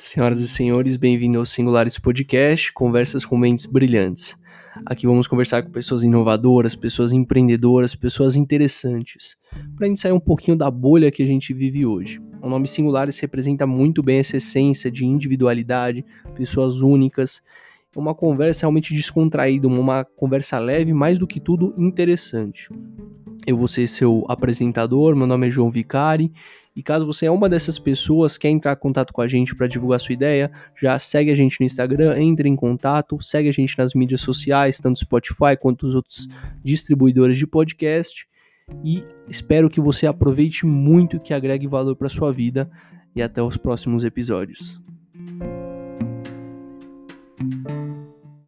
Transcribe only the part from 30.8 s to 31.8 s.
segue a gente no